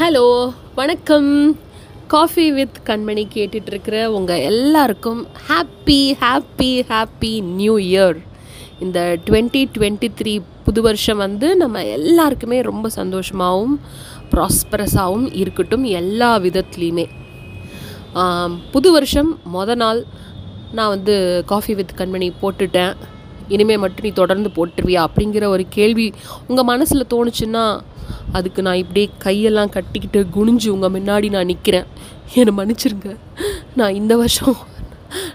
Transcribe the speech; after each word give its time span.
Hello 0.00 0.54
வணக்கம். 0.74 1.58
Coffee 2.06 2.52
with 2.52 2.76
கண்மணி 2.84 3.22
கேட்டுட்ருக்கிற 3.34 4.04
உங்கள் 4.06 4.40
எல்லாருக்கும் 4.40 5.26
happy 5.48 6.14
happy 6.20 6.68
happy 6.90 7.42
new 7.42 7.78
year 7.78 8.18
இந்த 8.80 9.18
டுவெண்ட்டி 9.24 9.62
டுவெண்ட்டி 9.78 10.08
த்ரீ 10.20 10.42
புது 10.64 10.82
வருஷம் 10.82 11.16
வந்து 11.16 11.56
நம்ம 11.56 11.84
எல்லாருக்குமே 11.84 12.60
ரொம்ப 12.60 12.90
சந்தோஷமாகவும் 12.96 13.74
ப்ராஸ்பரஸாகவும் 14.30 15.36
இருக்கட்டும் 15.36 15.84
எல்லா 15.84 16.38
விதத்துலேயுமே. 16.38 17.06
புது 18.70 18.92
வருஷம் 18.92 19.38
மொதல் 19.54 19.82
நாள் 19.84 20.04
நான் 20.72 20.88
வந்து 20.88 21.42
காஃபி 21.46 21.74
வித் 21.74 21.96
கண்மணி 21.96 22.32
போட்டுட்டேன். 22.42 22.94
இனிமேல் 23.48 23.78
மட்டும் 23.78 24.04
நீ 24.04 24.10
தொடர்ந்து 24.10 24.50
போட்டுருவியா 24.56 25.06
அப்படிங்கிற 25.06 25.44
ஒரு 25.44 25.64
கேள்வி 25.68 26.12
உங்கள் 26.48 26.64
மனசில் 26.64 27.10
தோணுச்சுன்னா 27.14 27.80
அதுக்கு 28.32 28.62
நான் 28.62 28.80
இப்படியே 28.84 29.08
கையெல்லாம் 29.24 29.68
கட்டிக்கிட்டு 29.68 30.26
குனிஞ்சு 30.36 30.68
உங்கள் 30.68 30.94
முன்னாடி 30.96 31.28
நான் 31.30 31.46
நிற்கிறேன் 31.46 31.86
என்னை 32.34 32.52
மன்னிச்சிருங்க. 32.56 33.16
நான் 33.76 33.94
இந்த 33.94 34.16
வருஷம் 34.16 34.56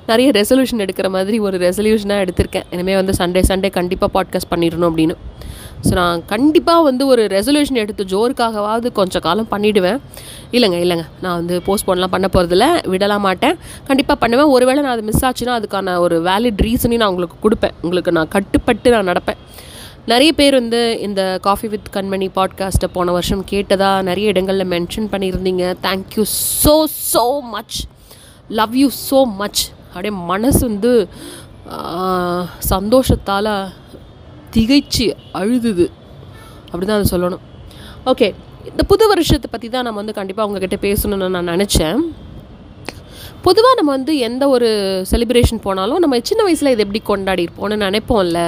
நிறைய 0.07 0.31
ரெசல்யூஷன் 0.31 0.83
எடுக்கிற 0.85 1.09
மாதிரி 1.09 1.39
ஒரு 1.39 1.57
ரெசல்யூஷனாக 1.57 2.23
எடுத்திருக்கேன். 2.25 2.67
இனிமேல் 2.71 2.99
வந்து 3.02 3.13
சண்டே 3.17 3.43
சண்டே 3.47 3.69
கண்டிப்பாக 3.69 4.11
பாட்காஸ்ட் 4.16 4.52
பண்ணிடணும் 4.53 4.89
அப்படின்னு. 4.89 5.16
ஸோ 5.87 5.93
நான் 5.99 6.21
கண்டிப்பாக 6.33 6.81
வந்து 6.87 7.03
ஒரு 7.13 7.23
ரெசல்யூஷன் 7.35 7.79
எடுத்து 7.83 8.03
ஜோருக்காகவாவது 8.13 8.89
கொஞ்சம் 8.99 9.23
காலம் 9.27 9.49
பண்ணிவிடுவேன் 9.53 9.99
இல்லைங்க 10.55 10.77
இல்லைங்க. 10.83 11.05
நான் 11.23 11.37
வந்து 11.39 11.55
போஸ்ட்போன்லாம் 11.67 12.13
பண்ண 12.15 12.27
போகிறதில்ல 12.33 12.65
விடலாம் 12.93 13.25
மாட்டேன். 13.27 13.55
கண்டிப்பாக 13.89 14.17
பண்ணுவேன். 14.23 14.51
ஒருவேளை 14.55 14.79
நான் 14.85 14.95
அது 14.95 15.05
மிஸ் 15.09 15.25
ஆச்சுன்னா 15.29 15.55
அதுக்கான 15.59 15.95
ஒரு 16.05 16.17
வேலிட் 16.29 16.63
ரீசனையும் 16.67 17.03
நான் 17.03 17.13
உங்களுக்கு 17.13 17.38
கொடுப்பேன். 17.45 17.75
உங்களுக்கு 17.85 18.13
நான் 18.17 18.33
கட்டுப்பட்டு 18.38 18.93
நான் 18.95 19.09
நடப்பேன். 19.11 19.39
நிறைய 20.11 20.31
பேர் 20.39 20.55
வந்து 20.59 20.79
இந்த 21.07 21.21
காஃபி 21.47 21.67
வித் 21.73 21.91
கண்மணி 21.95 22.27
பாட்காஸ்ட்டை 22.38 22.89
போன 22.95 23.11
வருஷம் 23.17 23.43
கேட்டதாக 23.52 24.07
நிறைய 24.09 24.33
இடங்களில் 24.33 24.71
மென்ஷன் 24.73 25.07
பண்ணியிருந்தீங்க. 25.13 25.65
Thank you 25.85 26.25
so 26.63 26.75
so 27.11 27.25
much 27.53 27.77
love 28.59 28.75
you 28.81 28.89
so 29.09 29.21
much 29.41 29.61
அப்படியே 29.93 30.13
மனசு 30.31 30.61
வந்து 30.69 30.91
சந்தோஷத்தால் 32.73 33.53
திகைச்சு 34.55 35.07
அழுதுது. 35.39 35.85
அப்படி 36.71 36.85
தான் 36.85 36.99
அதை 36.99 37.07
சொல்லணும். 37.13 37.43
ஓகே 38.11 38.27
இந்த 38.69 38.81
புது 38.91 39.03
வருஷத்தை 39.11 39.47
பற்றி 39.53 39.67
தான் 39.69 39.85
நம்ம 39.87 39.99
வந்து 40.01 40.19
கண்டிப்பாக 40.19 40.45
அவங்கக்கிட்ட 40.45 40.77
பேசணும்னு 40.87 41.33
நான் 41.35 41.51
நினச்சேன். 41.53 41.99
பொதுவாக 43.45 43.75
நம்ம 43.77 43.91
வந்து 43.97 44.13
எந்த 44.27 44.43
ஒரு 44.55 44.67
செலிப்ரேஷன் 45.09 45.61
போனாலும் 45.65 46.01
நம்ம 46.03 46.19
சின்ன 46.29 46.41
வயசில் 46.47 46.71
இதை 46.73 46.83
எப்படி 46.85 47.01
கொண்டாடி 47.09 47.41
இருப்போம்னு 47.45 47.77
நினைப்போம்ல. 47.85 48.41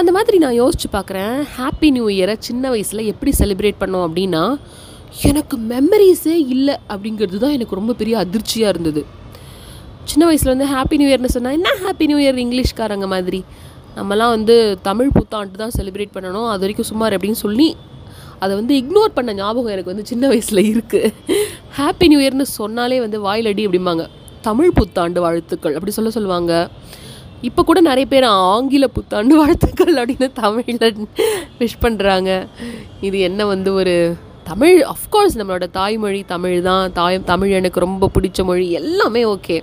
அந்த 0.00 0.10
மாதிரி 0.16 0.36
நான் 0.44 0.56
யோசிச்சு 0.60 0.88
பார்க்குறேன். 0.94 1.34
ஹாப்பி 1.56 1.88
நியூ 1.96 2.06
இயரை 2.14 2.36
சின்ன 2.48 2.70
வயசில் 2.74 3.08
எப்படி 3.12 3.32
செலிப்ரேட் 3.40 3.80
பண்ணோம் 3.82 4.04
அப்படின்னா 4.06 4.44
எனக்கு 5.30 5.56
மெமரிஸே 5.72 6.36
இல்லை 6.54 6.76
அப்படிங்கிறது 6.92 7.40
தான் 7.44 7.56
எனக்கு 7.56 7.78
ரொம்ப 7.80 7.94
பெரிய 8.00 8.14
அதிர்ச்சியாக 8.24 8.72
இருந்தது. 8.74 9.02
சின்ன 10.10 10.22
வயசில் 10.28 10.52
வந்து 10.54 10.68
ஹாப்பி 10.74 10.96
நியூ 11.00 11.10
இயர்னு 11.10 11.34
சொன்னால் 11.36 11.58
என்ன 11.58 11.72
ஹாப்பி 11.82 12.06
நியூ 12.10 12.20
இயர் 12.24 12.40
இங்கிலீஷ்காரங்க 12.44 13.08
மாதிரி? 13.14 13.40
நம்மலாம் 13.98 14.34
வந்து 14.36 14.56
தமிழ் 14.88 15.14
புத்தாண்டு 15.16 15.60
தான் 15.62 15.74
செலிப்ரேட் 15.78 16.14
பண்ணணும். 16.16 16.48
அது 16.52 16.62
வரைக்கும் 16.64 16.90
சுமார் 16.92 17.16
அப்படின்னு 17.16 17.40
சொல்லி 17.46 17.68
அதை 18.44 18.52
வந்து 18.60 18.74
இக்னோர் 18.80 19.16
பண்ண 19.16 19.32
ஞாபகம் 19.40 19.72
எனக்கு 19.74 19.92
வந்து 19.92 20.06
சின்ன 20.10 20.24
வயசில் 20.32 20.62
இருக்குது 20.70 21.10
ஹாப்பி 21.78 22.06
நியூ 22.12 22.20
இயர்னு 22.22 22.46
சொன்னாலே 22.60 22.98
வந்து 23.04 23.18
வாயிலடி 23.26 23.62
அப்படிம்பாங்க. 23.68 24.04
தமிழ் 24.48 24.72
புத்தாண்டு 24.78 25.20
வாழ்த்துக்கள் 25.24 25.76
அப்படி 25.76 25.92
சொல்ல 25.98 26.10
சொல்லுவாங்க. 26.16 26.52
இப்போ 27.48 27.60
கூட 27.68 27.78
நிறைய 27.90 28.06
பேர் 28.10 28.26
ஆங்கில 28.48 28.86
புத்தாண்டு 28.96 29.34
வாழ்த்துக்கள் 29.40 29.94
அப்படின்னு 30.02 30.28
தமிழில் 30.42 31.06
விஷ் 31.60 31.80
பண்ணுறாங்க 31.84 32.30
இது 33.08 33.16
என்ன 33.28 33.46
வந்து 33.52 33.70
ஒரு 33.80 33.94
தமிழ் 34.50 34.76
அஃப்கோர்ஸ் 34.92 35.36
நம்மளோட 35.38 35.66
தாய்மொழி 35.78 36.20
தமிழ் 36.34 36.56
தான். 36.68 36.84
தாய் 36.98 37.18
தமிழ் 37.32 37.56
எனக்கு 37.58 37.84
ரொம்ப 37.86 38.10
பிடிச்ச 38.14 38.44
மொழி. 38.48 38.66
எல்லாமே 38.80 39.22
ஓகே 39.34 39.56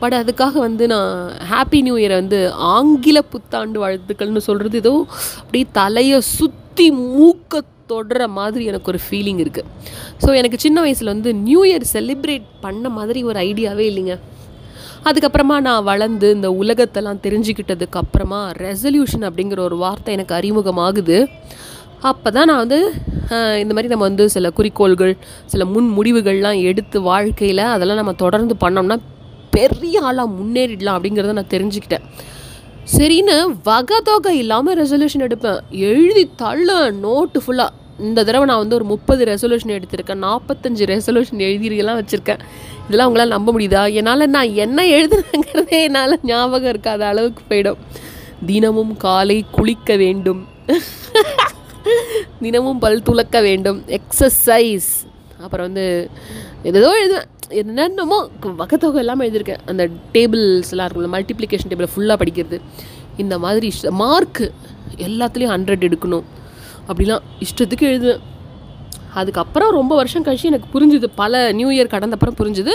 பட் 0.00 0.16
அதுக்காக 0.20 0.54
வந்து 0.58 0.84
நான் 0.92 1.12
ஹாப்பி 1.52 1.80
நியூ 1.86 1.96
இயரை 2.02 2.16
வந்து 2.22 2.38
ஆங்கில 2.74 3.18
புத்தாண்டு 3.32 3.78
வாழ்த்துக்கள்னு 3.84 4.46
சொல்கிறது 4.48 4.80
ஏதோ 4.82 4.94
அப்படியே 5.40 5.66
தலையை 5.80 6.20
சுற்றி 6.36 6.86
மூக்க 7.16 7.62
தொடுற 7.92 8.26
மாதிரி 8.38 8.64
எனக்கு 8.70 8.90
ஒரு 8.92 9.00
ஃபீலிங் 9.04 9.40
இருக்குது 9.44 9.68
ஸோ 10.22 10.28
எனக்கு 10.40 10.58
சின்ன 10.64 10.78
வயசில் 10.80 11.12
வந்து 11.14 11.30
நியூ 11.46 11.62
இயர் 11.70 11.86
செலிப்ரேட் 11.94 12.46
பண்ண 12.64 12.88
மாதிரி 12.98 13.20
ஒரு 13.30 13.38
ஐடியாவே 13.48 13.84
இல்லைங்க. 13.90 14.14
அதுக்கப்புறமா 15.08 15.56
நான் 15.66 15.86
வளர்ந்து 15.90 16.28
இந்த 16.36 16.48
உலகத்தெல்லாம் 16.62 17.20
தெரிஞ்சுக்கிட்டதுக்கு 17.26 17.98
அப்புறமா 18.02 18.40
ரெசல்யூஷன் 18.66 19.24
அப்படிங்கிற 19.28 19.60
ஒரு 19.68 19.76
வார்த்தை 19.84 20.14
எனக்கு 20.16 20.34
அறிமுகமாகுது. 20.38 21.18
அப்போ 22.10 22.28
தான் 22.36 22.48
நான் 22.50 22.62
வந்து 22.64 22.78
இந்த 23.62 23.72
மாதிரி 23.74 23.90
நம்ம 23.92 24.04
வந்து 24.08 24.24
சில 24.34 24.50
குறிக்கோள்கள் 24.58 25.14
சில 25.52 25.64
முன் 25.72 25.88
முடிவுகள்லாம் 25.96 26.60
எடுத்து 26.70 26.98
வாழ்க்கையில் 27.10 27.64
அதெல்லாம் 27.74 28.00
நம்ம 28.02 28.14
தொடர்ந்து 28.24 28.54
பண்ணோம்னா 28.64 28.96
பெரிய 29.50 30.00
ஆளாக 30.00 30.28
முன்னேறிடலாம் 30.38 30.96
அப்படிங்கிறத 30.98 31.32
நான் 31.32 31.54
தெரிஞ்சுக்கிட்டேன். 31.56 32.06
சரின்னு 32.96 33.36
வகை 33.64 33.98
தொகை 34.04 34.38
இல்லாமல் 34.38 34.78
ரெசல்யூஷன் 34.80 35.26
எடுப்பேன். 35.26 35.60
எழுதி 35.70 36.30
தள்ள 36.42 36.90
நோட்டு 37.04 37.40
ஃபுல்லாக 37.46 37.78
இந்த 38.08 38.24
தடவை 38.24 38.44
நான் 38.48 38.62
வந்து 38.62 38.74
ஒரு 38.74 38.84
முப்பது 38.84 39.24
ரெசல்யூஷன் 39.24 39.74
எடுத்திருக்கேன். 39.76 40.22
நாற்பத்தஞ்சு 40.26 40.84
ரெசல்யூஷன் 40.92 41.42
எழுதியெல்லாம் 41.46 41.98
வச்சுருக்கேன். 42.00 42.42
இதெல்லாம் 42.86 43.08
உங்களால் 43.10 43.34
நம்ப 43.36 43.52
முடியுதா? 43.56 43.82
என்னால் 43.92 44.30
நான் 44.36 44.54
என்ன 44.64 44.84
எழுதுனேங்கிறதே 44.84 45.78
என்னால் 45.86 46.18
ஞாபகம் 46.22 46.72
இருக்காத 46.74 47.02
அளவுக்கு 47.12 47.42
போயிடும். 47.50 47.80
தினமும் 48.46 48.96
காலை 48.96 49.44
குளிக்க 49.50 49.96
வேண்டும். 49.96 50.48
தினமும் 52.40 52.78
பல் 52.78 53.02
துலக்க 53.02 53.40
வேண்டும். 53.40 53.84
எக்ஸசைஸ் 53.98 54.90
அப்புறம் 55.42 55.66
வந்து 55.66 56.10
ஏதோ 56.62 56.90
எழுதுவேன். 57.02 57.28
என்னென்னமோ 57.58 58.18
வகத்தொகை 58.62 58.98
எல்லாமே 59.02 59.28
எழுதியிருக்கேன். 59.28 59.62
அந்த 59.70 59.82
டேபிள்ஸ்லாம் 60.14 60.86
இருக்கும்ல 60.88 61.10
மல்டிப்ளிகேஷன் 61.16 61.70
டேபிள் 61.72 61.92
ஃபுல்லாக 61.94 62.16
படிக்கிறது. 62.22 62.58
இந்த 63.22 63.34
மாதிரி 63.44 63.66
இஷ்ட 63.72 63.90
மார்க்கு 64.02 64.46
எல்லாத்துலேயும் 65.06 65.52
ஹண்ட்ரட் 65.54 65.86
எடுக்கணும். 65.88 66.26
அப்படிலாம் 66.88 67.24
இஷ்டத்துக்கு 67.46 67.86
எழுதுவேன். 67.92 68.22
அதுக்கப்புறம் 69.20 69.70
ரொம்ப 69.78 69.92
வருஷம் 70.00 70.24
கழிச்சு 70.26 70.50
எனக்கு 70.50 70.68
புரிஞ்சுது 70.74 71.06
பல 71.20 71.40
நியூ 71.58 71.68
இயர் 71.76 71.92
கடந்த 71.94 72.16
அப்புறம் 72.16 72.36
புரிஞ்சுது 72.40 72.72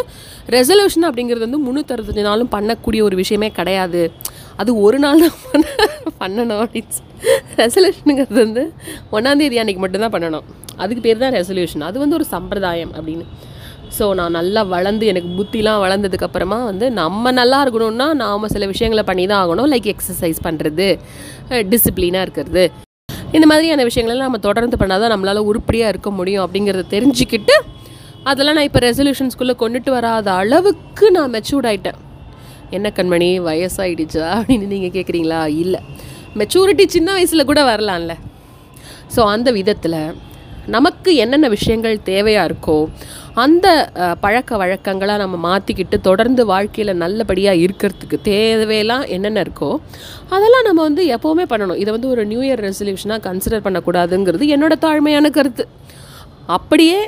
ரெசல்யூஷன் 0.55 1.07
அப்படிங்கிறது 1.09 1.45
வந்து 1.47 1.59
முந்நூற்றறுபத்தஞ்சு 1.65 2.27
நாளும் 2.29 2.51
பண்ணக்கூடிய 2.55 3.01
ஒரு 3.07 3.15
விஷயமே 3.21 3.49
கிடையாது. 3.59 4.01
அது 4.61 4.71
ஒரு 4.85 4.97
நாள் 5.03 5.23
தான் 5.25 5.37
பண்ண 5.51 5.65
பண்ணணும் 6.21 6.61
அப்படின்னு 6.65 7.01
ரெசல்யூஷனுங்கிறது 7.61 8.39
வந்து 8.45 8.63
ஒன்றாந்தேதி 9.17 9.59
அன்றைக்கி 9.63 9.81
மட்டும்தான் 9.85 10.15
பண்ணணும். 10.17 10.45
அதுக்கு 10.83 11.03
பேர் 11.07 11.23
தான் 11.23 11.35
ரெசல்யூஷன் 11.39 11.89
அது 11.89 11.99
வந்து 12.03 12.17
ஒரு 12.19 12.25
சம்பிரதாயம் 12.35 12.93
அப்படின்னு. 12.99 13.27
ஸோ 13.97 14.05
நான் 14.19 14.35
நல்லா 14.37 14.61
வளர்ந்து 14.73 15.05
எனக்கு 15.11 15.29
புத்திலாம் 15.37 15.81
வளர்ந்ததுக்கப்புறமா 15.85 16.57
வந்து 16.69 16.85
நம்ம 17.01 17.31
நல்லா 17.39 17.59
இருக்கணும்னா 17.65 18.07
நாம் 18.23 18.51
சில 18.53 18.65
விஷயங்களை 18.71 19.03
பண்ணி 19.09 19.25
தான் 19.31 19.41
ஆகணும் 19.43 19.69
லைக் 19.73 19.89
எக்ஸசைஸ் 19.93 20.39
பண்ணுறது 20.47 20.87
டிசிப்ளினாக 21.71 22.25
இருக்கிறது. 22.25 22.65
இந்த 23.35 23.45
மாதிரியான 23.51 23.85
விஷயங்கள்லாம் 23.89 24.29
நம்ம 24.29 24.41
தொடர்ந்து 24.47 24.75
பண்ணால் 24.81 25.01
தான் 25.03 25.13
நம்மளால் 25.13 25.47
உருப்படியாக 25.51 25.93
இருக்க 25.93 26.09
முடியும் 26.19 26.43
அப்படிங்கிறத 26.45 26.85
தெரிஞ்சுக்கிட்டு 26.95 27.55
அதெல்லாம் 28.31 28.57
நான் 28.57 28.67
இப்போ 28.69 28.81
ரெசல்யூஷன்ஸ்குள்ளே 28.87 29.55
கொண்டுட்டு 29.63 29.91
வராத 29.97 30.27
அளவுக்கு 30.41 31.07
நான் 31.17 31.33
மெச்சூர்ட் 31.35 31.67
ஆகிட்டேன் 31.71 31.99
என்ன 32.75 32.87
கண்மணி 32.97 33.27
வயசாகிடுச்சா 33.47 34.27
அப்படின்னு 34.37 34.67
நீங்கள் 34.75 34.93
கேட்குறீங்களா 34.95 35.41
இல்லை. 35.63 35.81
மெச்சூரிட்டி 36.39 36.85
சின்ன 36.95 37.09
வயசில் 37.17 37.49
கூட 37.49 37.61
வரலாம்ல. 37.71 38.13
ஸோ 39.15 39.21
அந்த 39.33 39.49
விதத்தில் 39.57 39.99
நமக்கு 40.75 41.09
என்னென்ன 41.23 41.47
விஷயங்கள் 41.55 41.97
தேவையாக 42.09 42.47
இருக்கோ 42.49 42.77
அந்த 43.43 43.67
பழக்க 44.23 44.57
வழக்கங்களை 44.59 45.13
நம்ம 45.21 45.37
மாற்றிக்கிட்டு 45.45 45.97
தொடர்ந்து 46.07 46.41
வாழ்க்கையில் 46.51 46.99
நல்லபடியாக 47.01 47.63
இருக்கிறதுக்கு 47.63 48.17
தேவையெல்லாம் 48.27 49.03
என்னென்ன 49.15 49.41
இருக்கோ 49.45 49.69
அதெல்லாம் 50.35 50.65
நம்ம 50.67 50.83
வந்து 50.87 51.03
எப்போவுமே 51.15 51.45
பண்ணணும். 51.51 51.79
இதை 51.81 51.91
வந்து 51.95 52.11
ஒரு 52.13 52.23
நியூ 52.29 52.41
இயர் 52.47 52.63
ரெசல்யூஷனாக 52.67 53.19
கன்சிடர் 53.27 53.63
பண்ணக்கூடாதுங்கிறது 53.65 54.45
என்னோட 54.55 54.75
தாழ்மையான 54.85 55.29
கருத்து. 55.37 55.63
அப்படியே 56.57 56.99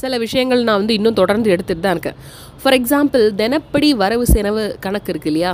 சில 0.00 0.18
விஷயங்கள் 0.24 0.66
நான் 0.68 0.80
வந்து 0.82 0.96
இன்னும் 0.98 1.18
தொடர்ந்து 1.20 1.52
எடுத்துகிட்டு 1.54 1.84
தான் 1.86 1.96
இருக்கேன். 1.96 2.18
ஃபார் 2.60 2.76
எக்ஸாம்பிள் 2.78 3.24
தினப்படி 3.40 3.88
வரவு 4.02 4.26
செலவு 4.32 4.64
கணக்கு 4.86 5.10
இருக்கு 5.12 5.30
இல்லையா? 5.32 5.52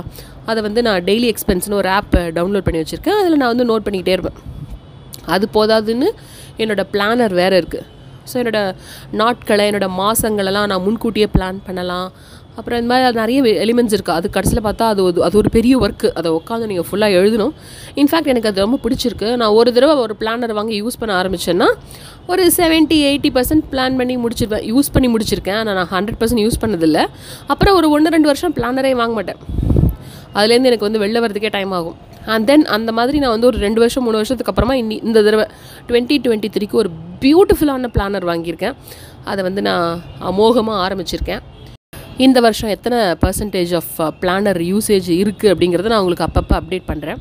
அதை 0.49 0.59
வந்து 0.67 0.83
நான் 0.87 1.05
டெய்லி 1.09 1.29
எக்ஸ்பென்ஸ்னு 1.33 1.79
ஒரு 1.81 1.91
ஆப் 1.97 2.17
டவுன்லோட் 2.39 2.67
பண்ணி 2.67 2.81
வச்சுருக்கேன். 2.81 3.19
அதில் 3.21 3.39
நான் 3.43 3.53
வந்து 3.53 3.69
நோட் 3.71 3.85
பண்ணிக்கிட்டே 3.87 4.15
இருப்பேன். 4.17 4.39
அது 5.35 5.47
போதாதுன்னு 5.57 6.09
என்னோடய 6.63 6.87
பிளானர் 6.95 7.35
வேறு 7.41 7.57
இருக்குது 7.61 7.87
ஸோ 8.31 8.35
என்னோட 8.41 8.59
நாட்களை 9.21 9.65
என்னோட 9.71 9.87
மாதங்களெல்லாம் 10.01 10.67
நான் 10.73 10.85
முன்கூட்டியே 10.87 11.29
பிளான் 11.35 11.61
பண்ணலாம். 11.69 12.09
அப்புறம் 12.59 12.79
இந்த 12.81 12.89
மாதிரி 12.91 13.19
நிறைய 13.21 13.41
எலிமெண்ட்ஸ் 13.65 13.93
இருக்குது 13.95 14.17
அது 14.19 14.27
கடைசியில் 14.35 14.63
பார்த்தா 14.65 14.85
அது 14.93 15.01
ஒரு 15.07 15.21
அது 15.27 15.35
ஒரு 15.41 15.49
பெரிய 15.55 15.73
ஒர்க்கு 15.83 16.07
அதை 16.19 16.29
உட்காந்து 16.37 16.65
நீங்கள் 16.71 16.87
ஃபுல்லாக 16.87 17.19
எழுதணும். 17.19 17.53
இன்ஃபேக்ட் 18.01 18.31
எனக்கு 18.33 18.49
அது 18.51 18.63
ரொம்ப 18.65 18.77
பிடிச்சிருக்கு. 18.85 19.29
நான் 19.41 19.53
ஒரு 19.59 19.69
தடவை 19.75 19.93
ஒரு 20.05 20.15
பிளானர் 20.21 20.53
வாங்கி 20.59 20.75
யூஸ் 20.81 20.99
பண்ண 21.01 21.13
ஆரம்பிச்சேன்னா 21.21 21.67
ஒரு 22.33 22.43
செவன்ட்டி 22.57 22.97
எயிட்டி 23.09 23.29
பர்சன்ட் 23.37 23.65
பிளான் 23.71 23.95
பண்ணி 23.99 24.17
முடிச்சிருப்பேன் 24.23 24.65
யூஸ் 24.71 24.91
பண்ணி 24.95 25.09
முடிச்சிருக்கேன். 25.13 25.59
ஆனால் 25.61 25.77
நான் 25.79 25.91
ஹண்ட்ரட் 25.95 26.19
பர்சன்ட் 26.21 26.43
யூஸ் 26.45 26.61
பண்ணதில்லை. 26.63 27.05
அப்புறம் 27.53 27.77
ஒரு 27.79 27.89
ஒன்று 27.95 28.13
ரெண்டு 28.15 28.29
வருஷம் 28.31 28.55
பிளானரே 28.59 28.93
வாங்க 29.01 29.15
மாட்டேன். 29.19 29.39
அதுலேருந்து 30.37 30.71
எனக்கு 30.71 30.87
வந்து 30.87 31.01
வெளில 31.05 31.21
வரதுக்கே 31.25 31.51
டைம் 31.57 31.71
ஆகும். 31.79 31.97
அண்ட் 32.33 32.45
தென் 32.49 32.65
அந்த 32.77 32.91
மாதிரி 32.97 33.17
நான் 33.23 33.33
வந்து 33.35 33.47
ஒரு 33.51 33.59
ரெண்டு 33.67 33.79
வருஷம் 33.83 34.03
மூணு 34.07 34.19
வருஷத்துக்கு 34.21 34.51
அப்புறமா 34.53 34.75
இன்னி 34.81 34.97
இந்த 35.09 35.19
தடவை 35.27 35.45
டுவெண்ட்டி 35.89 36.17
டுவெண்ட்டி 36.25 36.49
த்ரீக்கு 36.55 36.77
ஒரு 36.81 36.89
பியூட்டிஃபுல்லான 37.23 37.91
பிளானர் 37.95 38.29
வாங்கியிருக்கேன். 38.31 38.75
அதை 39.31 39.41
வந்து 39.47 39.63
நான் 39.69 39.87
அமோகமாக 40.31 40.83
ஆரம்பிச்சிருக்கேன். 40.85 41.41
இந்த 42.25 42.37
வருஷம் 42.45 42.71
எத்தனை 42.75 42.97
percentage 43.23 43.73
of 43.79 43.91
planner 44.21 44.57
uh, 44.61 44.69
usage 44.71 45.07
இருக்குது 45.21 45.51
அப்படிங்கிறத 45.53 45.91
நான் 45.91 46.01
உங்களுக்கு 46.03 46.25
அப்பப்போ 46.25 46.55
அப்டேட் 46.59 46.89
பண்ணுறேன் 46.89 47.19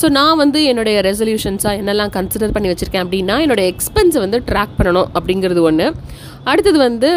ஸோ 0.00 0.06
நான் 0.16 0.38
வந்து 0.42 0.58
என்னுடைய 0.70 0.98
ரெசல்யூஷன்ஸாக 1.08 1.80
என்னெல்லாம் 1.80 2.12
கன்சிடர் 2.14 2.54
பண்ணி 2.54 2.70
வச்சுருக்கேன் 2.70 3.04
அப்படின்னா 3.04 3.34
என்னோடய 3.44 3.72
எக்ஸ்பென்ஸை 3.72 4.20
வந்து 4.24 4.38
ட்ராக் 4.50 4.76
பண்ணணும் 4.78 5.08
அப்படிங்கிறது 5.18 5.62
ஒன்று 5.70 5.86
அடுத்தது 6.50 6.78
வந்து 6.86 7.10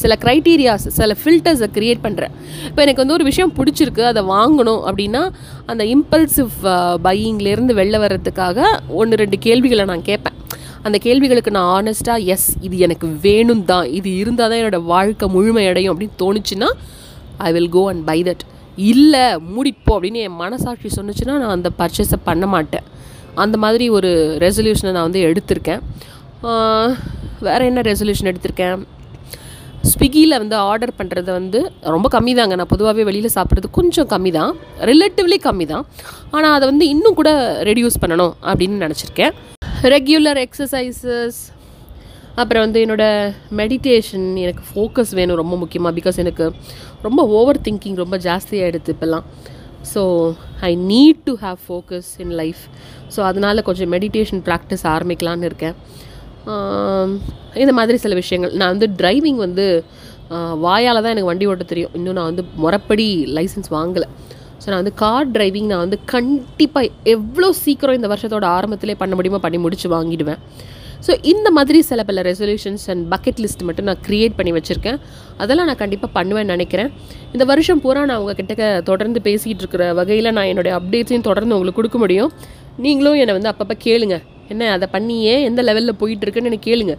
சில 0.00 0.12
க்ரைட்டீரியாஸ் 0.24 0.86
சில 0.98 1.14
ஃபில்டர்ஸை 1.22 1.68
க்ரியேட் 1.76 2.04
பண்ணுறேன் 2.04 2.34
இப்போ 2.68 2.80
எனக்கு 2.84 3.02
வந்து 3.02 3.16
ஒரு 3.18 3.26
விஷயம் 3.30 3.54
பிடிச்சிருக்கு 3.58 4.04
அதை 4.12 4.24
வாங்கணும் 4.34 4.82
அப்படின்னா 4.88 5.22
அந்த 5.70 5.82
uh, 5.84 5.94
இம்பல்சிவ் 5.96 6.52
பையிங்லேருந்து 7.06 7.78
வெளில 7.80 7.98
வர்றதுக்காக 8.04 8.68
ஒன்று 9.00 9.22
ரெண்டு 9.22 9.38
கேள்விகளை 9.46 9.86
நான் 9.92 10.08
கேட்பேன். 10.10 10.36
அந்த 10.86 10.96
கேள்விகளுக்கு 11.06 11.52
நான் 11.56 11.70
ஆனஸ்ட்டாக 11.76 12.26
எஸ் 12.34 12.48
இது 12.66 12.76
எனக்கு 12.86 13.06
வேணும் 13.26 13.64
தான் 13.70 13.86
இது 13.98 14.10
இருந்தால் 14.22 14.50
தான் 14.50 14.60
என்னோடய 14.60 14.88
வாழ்க்கை 14.92 15.26
முழுமையடையும் 15.36 15.92
அப்படின்னு 15.94 16.20
தோணுச்சுன்னா 16.22 16.68
I 17.46 17.50
will 17.56 17.72
go 17.78 17.82
and 17.92 18.04
buy 18.10 18.18
that 18.28 18.44
இல்லை 18.90 19.24
மூடிப்போ 19.54 19.92
அப்படின்னு 19.96 20.20
என் 20.26 20.38
மனசாட்சி 20.42 20.90
சொன்னுச்சுன்னா 20.96 21.34
நான் 21.42 21.56
அந்த 21.56 21.70
பர்ச்சேஸை 21.80 22.18
பண்ண 22.28 22.46
மாட்டேன். 22.54 22.86
அந்த 23.42 23.56
மாதிரி 23.64 23.84
ஒரு 23.96 24.10
ரெசல்யூஷனை 24.44 24.92
நான் 24.96 25.06
வந்து 25.08 25.22
எடுத்திருக்கேன். 25.30 25.82
வேறு 27.46 27.68
என்ன 27.70 27.82
ரெசல்யூஷன் 27.90 28.30
எடுத்திருக்கேன்? 28.32 28.78
ஸ்விக்கியில் 29.90 30.40
வந்து 30.42 30.56
ஆர்டர் 30.70 30.96
பண்ணுறது 31.00 31.30
வந்து 31.38 31.58
ரொம்ப 31.94 32.06
கம்மி 32.14 32.32
தாங்க 32.38 32.54
நான் 32.60 32.72
பொதுவாகவே 32.72 33.04
வெளியில் 33.10 33.36
சாப்பிட்றது 33.36 33.68
கொஞ்சம் 33.78 34.08
கம்மி 34.12 34.30
தான் 34.38 34.52
ரிலேட்டிவ்லி 34.90 35.38
கம்மி 35.46 35.66
தான் 35.74 35.84
ஆனால் 36.36 36.54
அதை 36.56 36.64
வந்து 36.72 36.86
இன்னும் 36.94 37.18
கூட 37.20 37.30
ரெடியூஸ் 37.70 38.02
பண்ணணும் 38.04 38.34
அப்படின்னு 38.50 38.82
நினச்சிருக்கேன். 38.84 39.34
ரெகுலர் 39.92 40.38
எக்ஸசைசஸ் 40.44 41.38
அப்புறம் 42.40 42.62
வந்து 42.64 42.78
என்னோடய 42.84 43.32
மெடிடேஷன் 43.60 44.24
எனக்கு 44.44 44.62
ஃபோக்கஸ் 44.70 45.12
வேணும் 45.18 45.38
ரொம்ப 45.40 45.54
முக்கியமாக 45.60 45.92
பிகாஸ் 45.98 46.18
எனக்கு 46.22 46.46
ரொம்ப 47.06 47.20
ஓவர் 47.38 47.60
திங்கிங் 47.66 47.98
ரொம்ப 48.00 48.16
ஜாஸ்தியாகிடுது 48.26 48.92
இப்போல்லாம். 48.94 49.26
So 49.92 50.02
I 50.68 50.70
need 50.90 51.20
to 51.28 51.34
have 51.44 51.60
focus 51.68 52.10
in 52.24 52.34
life 52.40 52.62
so 53.16 53.20
அதனால் 53.30 53.66
கொஞ்சம் 53.68 53.92
மெடிடேஷன் 53.94 54.42
ப்ராக்டிஸ் 54.48 54.84
ஆரம்பிக்கலான்னு 54.94 55.48
இருக்கேன். 55.50 55.76
இந்த 57.62 57.72
மாதிரி 57.78 57.98
சில 58.04 58.14
விஷயங்கள். 58.22 58.54
நான் 58.60 58.74
வந்து 58.74 58.88
டிரைவிங் 59.02 59.40
வந்து 59.46 59.66
வாயால் 60.66 61.02
தான் 61.04 61.12
எனக்கு 61.14 61.30
வண்டி 61.32 61.48
ஓட்ட 61.52 61.66
தெரியும். 61.74 61.94
இன்னும் 61.98 62.18
நான் 62.20 62.30
வந்து 62.30 62.44
முறப்படி 62.64 63.08
லைசன்ஸ் 63.38 63.70
வாங்கலை. 63.78 64.08
ஸோ 64.68 64.72
நான் 64.72 64.82
வந்து 64.82 64.98
கார் 65.02 65.28
டிரைவிங் 65.34 65.68
நான் 65.70 65.82
வந்து 65.84 65.98
கண்டிப்பாக 66.12 66.88
எவ்வளோ 67.12 67.48
சீக்கிரம் 67.60 67.96
இந்த 67.98 68.08
வருஷத்தோட 68.12 68.46
ஆரம்பத்திலே 68.56 68.94
பண்ண 69.02 69.12
முடியுமோ 69.18 69.38
பண்ணி 69.44 69.58
முடிச்சு 69.64 69.86
வாங்கிடுவேன். 69.92 70.40
ஸோ 71.06 71.12
இந்த 71.30 71.48
மாதிரி 71.58 71.78
சில 71.90 72.02
பல 72.08 72.22
ரெசல்யூஷன்ஸ் 72.28 72.84
அண்ட் 72.92 73.04
பக்கெட் 73.12 73.40
லிஸ்ட் 73.44 73.64
மட்டும் 73.68 73.86
நான் 73.90 74.00
க்ரியேட் 74.08 74.34
பண்ணி 74.38 74.52
வச்சுருக்கேன். 74.56 74.98
அதெல்லாம் 75.42 75.68
நான் 75.70 75.80
கண்டிப்பாக 75.82 76.10
பண்ணுவேன்னு 76.18 76.52
நினைக்கிறேன். 76.54 76.90
இந்த 77.34 77.44
வருஷம் 77.52 77.80
பூரா 77.84 78.02
நான் 78.10 78.20
உங்ககிட்ட 78.24 78.66
தொடர்ந்து 78.90 79.22
பேசிகிட்டு 79.28 79.64
இருக்கிற 79.64 79.86
வகையில் 80.00 80.30
நான் 80.38 80.50
என்னுடைய 80.52 80.74
அப்டேட்ஸையும் 80.80 81.26
தொடர்ந்து 81.30 81.56
உங்களுக்கு 81.58 81.80
கொடுக்க 81.80 82.00
முடியும். 82.04 82.32
நீங்களும் 82.86 83.18
என்னை 83.22 83.36
வந்து 83.38 83.52
அப்பப்போ 83.52 83.76
கேளுங்க. 83.86 84.18
என்ன 84.54 84.70
அதை 84.76 84.88
பண்ணியே? 84.96 85.36
எந்த 85.50 85.62
லெவலில் 85.68 85.98
போயிட்டுருக்குன்னு 86.02 86.52
எனக்கு 86.52 86.68
கேளுங்க. 86.70 86.96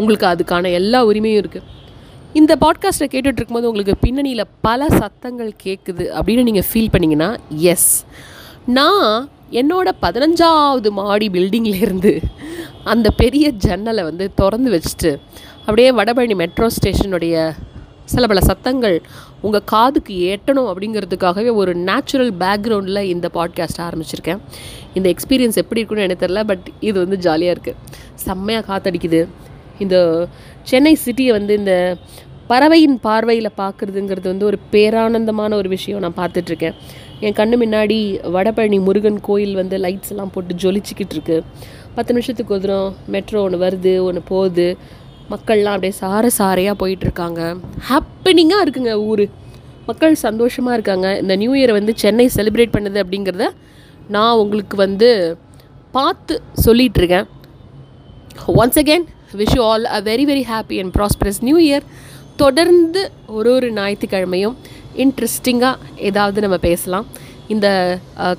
உங்களுக்கு 0.00 0.28
அதுக்கான 0.32 0.72
எல்லா 0.80 1.02
உரிமையும் 1.10 1.40
இருக்குது 1.44 1.80
இந்த 2.32 2.56
பாட்காஸ்ட்டை 2.60 3.06
கேட்டுட்டு 3.10 3.40
இருக்கும்போது 3.40 3.68
உங்களுக்கு 3.68 3.94
பின்னணியில் 4.00 4.50
பல 4.60 4.86
சத்தங்கள் 4.88 5.52
கேட்குது 5.64 6.04
அப்படின்னு 6.16 6.42
நீங்கள் 6.42 6.66
ஃபீல் 6.72 6.92
பண்ணிங்கன்னா 6.92 7.36
எஸ் 7.72 8.04
நான் 8.66 9.28
என்னோட 9.50 9.88
பதினஞ்சாவது 10.02 10.90
மாடி 10.90 11.28
பில்டிங்லேருந்து 11.28 12.22
அந்த 12.84 13.10
பெரிய 13.10 13.50
ஜன்னலை 13.50 14.04
வந்து 14.04 14.34
திறந்து 14.34 14.70
வச்சுட்டு 14.70 15.10
அப்படியே 15.58 15.92
வடபழனி 15.92 16.34
மெட்ரோ 16.34 16.68
ஸ்டேஷனுடைய 16.68 17.54
சில 18.04 18.26
பல 18.26 18.40
சத்தங்கள் 18.40 19.02
உங்கள் 19.40 19.64
காதுக்கு 19.64 20.14
எட்டணும் 20.14 20.68
அப்படிங்கிறதுக்காகவே 20.70 21.54
ஒரு 21.54 21.74
நேச்சுரல் 21.74 22.32
பேக்ரவுண்டில் 22.32 23.00
இந்த 23.00 23.30
பாட்காஸ்ட் 23.34 23.78
ஆரம்பிச்சிருக்கேன். 23.78 24.40
இந்த 24.94 25.14
எக்ஸ்பீரியன்ஸ் 25.14 25.60
எப்படி 25.62 25.80
இருக்குன்னு 25.80 26.04
எனக்கு 26.04 26.26
தெரில 26.26 26.44
பட் 26.44 26.66
இது 26.80 26.98
வந்து 26.98 27.18
ஜாலியாக 27.18 27.54
இருக்குது 27.56 27.78
செம்மையாக 28.14 28.64
காத்தடிக்குது. 28.70 29.26
இந்த 29.84 29.96
சென்னை 30.70 30.94
சிட்டியை 31.04 31.32
வந்து 31.38 31.52
இந்த 31.60 31.74
பறவையின் 32.50 32.96
பார்வையில் 33.06 33.56
பார்க்குறதுங்கிறது 33.60 34.26
வந்து 34.32 34.46
ஒரு 34.48 34.58
பேரானந்தமான 34.72 35.54
ஒரு 35.60 35.68
விஷயம் 35.74 36.02
நான் 36.04 36.18
பார்த்துட்ருக்கேன். 36.20 36.74
என் 37.26 37.36
கண்ணு 37.38 37.56
முன்னாடி 37.62 37.98
வடபழனி 38.34 38.78
முருகன் 38.86 39.20
கோயில் 39.28 39.54
வந்து 39.60 39.76
லைட்ஸ் 39.84 40.12
எல்லாம் 40.12 40.32
போட்டு 40.34 40.54
ஜொலிச்சிக்கிட்டு 40.62 41.14
இருக்கு. 41.16 41.36
பத்து 41.96 42.10
நிமிஷத்துக்கு 42.14 42.54
ஒரு 42.56 42.64
தூரம் 42.64 42.96
மெட்ரோ 43.14 43.40
ஒன்று 43.46 43.58
வருது 43.64 43.92
ஒன்று 44.08 44.22
போகுது. 44.32 44.66
மக்கள்லாம் 45.32 45.74
அப்படியே 45.76 45.94
சார 46.02 46.24
சாரையாக 46.38 46.76
போயிட்டுருக்காங்க 46.82 47.40
ஹாப்பினிங்காக 47.90 48.64
இருக்குங்க 48.64 48.94
ஊர். 49.10 49.24
மக்கள் 49.88 50.22
சந்தோஷமாக 50.26 50.76
இருக்காங்க. 50.78 51.06
இந்த 51.22 51.34
நியூ 51.42 51.52
இயரை 51.58 51.72
வந்து 51.78 51.92
சென்னை 52.02 52.26
செலிப்ரேட் 52.36 52.74
பண்ணுது 52.76 52.98
அப்படிங்கிறத 53.04 53.46
நான் 54.14 54.40
உங்களுக்கு 54.42 54.76
வந்து 54.84 55.10
பார்த்து 55.96 56.34
சொல்லிகிட்ருக்கேன் 56.64 57.26
once 58.62 58.78
again 58.82 59.06
wish 59.40 59.54
you 59.58 59.62
all 59.70 59.84
a 59.96 60.00
very 60.10 60.24
very 60.30 60.44
happy 60.52 60.78
and 60.82 60.94
prosperous 60.98 61.40
new 61.48 61.58
year 61.68 61.86
தொடர்ந்து 62.42 63.00
ஒரு 63.38 63.50
ஒரு 63.56 63.68
ஞாயிற்றுக்கிழமையும் 63.78 64.56
இன்ட்ரெஸ்டிங்காக 65.04 66.00
ஏதாவது 66.08 66.38
நம்ம 66.44 66.56
பேசலாம். 66.68 67.06
இந்த 67.54 67.68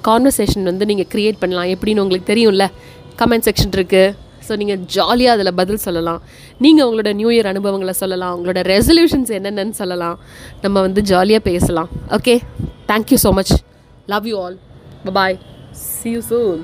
கான்வர்சேஷன் 0.08 0.68
வந்து 0.70 0.84
நீங்கள் 0.92 1.10
க்ரியேட் 1.14 1.40
பண்ணலாம். 1.42 1.70
எப்படின்னு 1.76 2.04
உங்களுக்கு 2.04 2.30
தெரியும்ல? 2.34 2.66
கமெண்ட் 3.22 3.48
செக்ஷன் 3.48 3.74
இருக்குது 3.78 4.14
ஸோ 4.48 4.54
நீங்கள் 4.62 4.82
ஜாலியாக 4.96 5.36
அதில் 5.38 5.58
பதில் 5.60 5.82
சொல்லலாம். 5.86 6.22
நீங்கள் 6.64 6.86
உங்களோட 6.88 7.12
நியூ 7.20 7.30
இயர் 7.36 7.50
அனுபவங்களை 7.52 7.94
சொல்லலாம். 8.02 8.34
உங்களோட 8.38 8.62
ரெசல்யூஷன்ஸ் 8.74 9.32
என்னென்னு 9.40 9.76
சொல்லலாம். 9.82 10.18
நம்ம 10.64 10.82
வந்து 10.88 11.04
ஜாலியாக 11.12 11.44
பேசலாம். 11.50 11.90
Okay 12.18 12.36
thank you 12.92 13.20
so 13.26 13.32
much 13.40 13.54
love 14.14 14.28
you 14.32 14.38
all 14.46 14.58
bye 15.20 15.38
see 15.90 16.10
you 16.16 16.24
soon 16.32 16.64